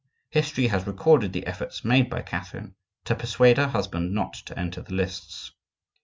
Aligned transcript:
History 0.31 0.65
has 0.65 0.87
recorded 0.87 1.31
the 1.31 1.45
efforts 1.45 1.85
made 1.85 2.09
by 2.09 2.23
Catherine 2.23 2.73
to 3.05 3.13
persuade 3.13 3.57
her 3.57 3.67
husband 3.67 4.15
not 4.15 4.33
to 4.47 4.57
enter 4.57 4.81
the 4.81 4.95
lists. 4.95 5.51